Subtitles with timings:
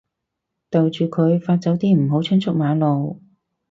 [0.71, 3.21] 逗住佢發酒癲唔好衝出馬路